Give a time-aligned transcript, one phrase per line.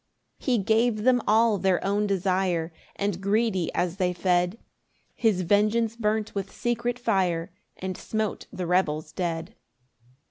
[0.39, 4.57] 6 He gave them all their own desire; And greedy as they fed,
[5.13, 9.53] His vengeance burnt with secret fire, And smote the rebels dead.